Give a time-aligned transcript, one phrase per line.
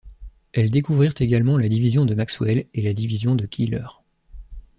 [0.53, 3.85] Elles découvrirent également la division de Maxwell et la division de Keeler.